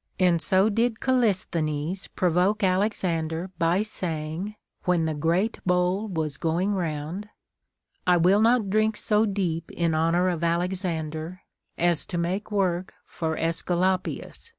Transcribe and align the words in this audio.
* 0.00 0.18
And 0.30 0.40
so 0.40 0.68
did 0.68 1.00
Callisthenes 1.00 2.06
provoke 2.06 2.62
Alexander 2.62 3.50
by 3.58 3.82
saying, 3.82 4.54
when 4.84 5.04
the 5.04 5.14
great 5.14 5.58
bowl 5.66 6.06
was 6.06 6.36
going 6.36 6.74
round, 6.76 7.28
I 8.06 8.18
will 8.18 8.40
not 8.40 8.70
drink 8.70 8.96
so 8.96 9.26
deep 9.26 9.72
in 9.72 9.92
honor 9.92 10.28
of 10.28 10.44
Alexander, 10.44 11.40
as 11.76 12.06
to 12.06 12.16
make 12.18 12.52
work 12.52 12.94
for 13.04 13.36
Aescu 13.36 13.74
lapius. 13.76 14.52